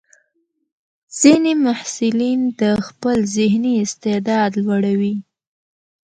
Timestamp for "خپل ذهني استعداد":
2.87-4.51